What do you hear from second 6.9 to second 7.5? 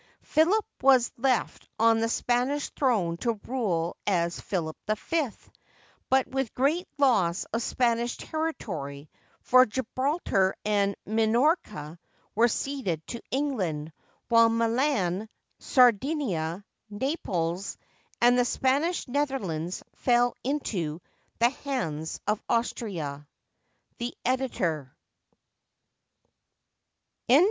loss